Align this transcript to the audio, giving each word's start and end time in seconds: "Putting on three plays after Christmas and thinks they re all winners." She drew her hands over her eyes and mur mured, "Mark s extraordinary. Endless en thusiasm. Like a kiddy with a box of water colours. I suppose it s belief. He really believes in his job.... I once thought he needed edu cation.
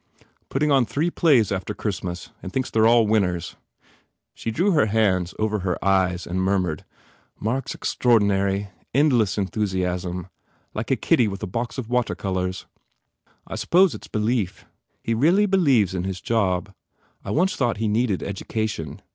"Putting 0.49 0.71
on 0.71 0.87
three 0.87 1.11
plays 1.11 1.51
after 1.51 1.75
Christmas 1.75 2.31
and 2.41 2.51
thinks 2.51 2.71
they 2.71 2.79
re 2.79 2.89
all 2.89 3.05
winners." 3.05 3.55
She 4.33 4.49
drew 4.49 4.71
her 4.71 4.87
hands 4.87 5.35
over 5.37 5.59
her 5.59 5.77
eyes 5.85 6.25
and 6.25 6.41
mur 6.41 6.57
mured, 6.57 6.85
"Mark 7.39 7.65
s 7.69 7.75
extraordinary. 7.75 8.69
Endless 8.95 9.37
en 9.37 9.45
thusiasm. 9.45 10.27
Like 10.73 10.89
a 10.89 10.95
kiddy 10.95 11.27
with 11.27 11.43
a 11.43 11.45
box 11.45 11.77
of 11.77 11.87
water 11.87 12.15
colours. 12.15 12.65
I 13.45 13.53
suppose 13.55 13.93
it 13.93 14.05
s 14.05 14.07
belief. 14.07 14.65
He 15.03 15.13
really 15.13 15.45
believes 15.45 15.93
in 15.93 16.03
his 16.05 16.19
job.... 16.19 16.73
I 17.23 17.29
once 17.29 17.55
thought 17.55 17.77
he 17.77 17.87
needed 17.87 18.21
edu 18.21 18.47
cation. 18.47 19.03